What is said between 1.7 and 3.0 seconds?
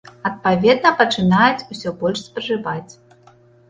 усё больш спажываць.